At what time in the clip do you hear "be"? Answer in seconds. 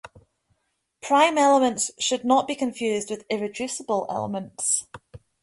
2.47-2.55